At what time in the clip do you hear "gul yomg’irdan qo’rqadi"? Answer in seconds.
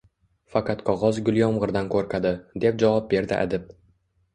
1.29-2.35